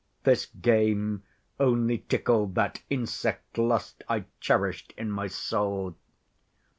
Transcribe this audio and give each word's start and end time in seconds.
This 0.23 0.47
game 0.47 1.21
only 1.59 1.99
tickled 1.99 2.55
that 2.55 2.81
insect 2.89 3.59
lust 3.59 4.03
I 4.09 4.23
cherished 4.39 4.95
in 4.97 5.11
my 5.11 5.27
soul. 5.27 5.95